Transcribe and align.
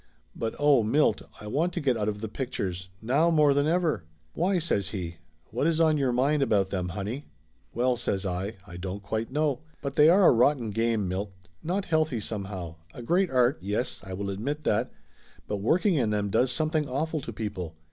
But 0.35 0.55
oh, 0.57 0.81
Milt, 0.81 1.21
I 1.39 1.45
want 1.45 1.73
to 1.73 1.79
get 1.79 1.95
out 1.95 2.09
of 2.09 2.21
the 2.21 2.27
pictures. 2.27 2.89
Now 3.03 3.29
more 3.29 3.53
than 3.53 3.67
ever." 3.67 4.03
"Why?" 4.33 4.57
says 4.57 4.87
he. 4.87 5.17
"What 5.51 5.67
is 5.67 5.79
on 5.79 5.95
your 5.95 6.11
mind 6.11 6.41
about 6.41 6.71
them, 6.71 6.89
honey?" 6.97 7.27
"Well," 7.75 7.95
says 7.97 8.25
I, 8.25 8.55
"I 8.65 8.77
don't 8.77 9.03
quite 9.03 9.31
know. 9.31 9.61
But 9.79 9.93
they 9.93 10.09
are 10.09 10.25
a 10.27 10.31
rotten 10.31 10.71
game, 10.71 11.07
Milt. 11.07 11.31
Not 11.61 11.85
healthy, 11.85 12.19
somehow. 12.19 12.77
A 12.95 13.03
great 13.03 13.29
art, 13.29 13.59
yes, 13.61 13.99
I 14.03 14.13
will 14.13 14.31
admit 14.31 14.63
that, 14.63 14.91
but 15.47 15.57
working 15.57 15.93
in 15.93 16.09
them 16.09 16.31
does 16.31 16.51
something 16.51 16.89
awful 16.89 17.21
to 17.21 17.31
people. 17.31 17.75